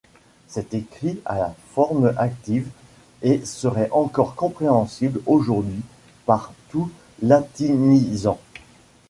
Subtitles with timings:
[0.47, 2.67] C'est écrit à la forme active
[3.21, 5.83] et serait encore compréhensible aujourd'hui
[6.25, 6.89] par tout
[7.21, 8.39] latinisant.